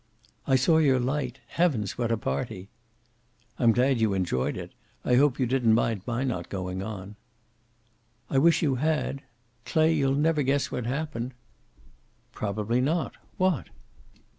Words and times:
"I 0.47 0.55
saw 0.55 0.79
your 0.79 0.99
light. 0.99 1.41
Heavens, 1.45 1.95
what 1.95 2.11
a 2.11 2.17
party!" 2.17 2.69
"I'm 3.59 3.71
glad 3.71 4.01
you 4.01 4.15
enjoyed 4.15 4.57
it. 4.57 4.71
I 5.05 5.13
hope 5.13 5.39
you 5.39 5.45
didn't 5.45 5.75
mind 5.75 6.01
my 6.07 6.23
not 6.23 6.49
going 6.49 6.81
on." 6.81 7.17
"I 8.27 8.39
wish 8.39 8.63
you 8.63 8.77
had. 8.81 9.21
Clay, 9.63 9.93
you'll 9.93 10.15
never 10.15 10.41
guess 10.41 10.71
what 10.71 10.87
happened." 10.87 11.35
"Probably 12.33 12.81
not. 12.81 13.13
What?" 13.37 13.67